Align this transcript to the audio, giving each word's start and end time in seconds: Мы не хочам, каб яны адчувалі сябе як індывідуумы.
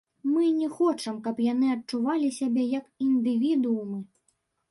Мы 0.29 0.45
не 0.59 0.69
хочам, 0.77 1.19
каб 1.25 1.41
яны 1.47 1.67
адчувалі 1.75 2.31
сябе 2.39 2.63
як 2.79 2.85
індывідуумы. 3.09 3.99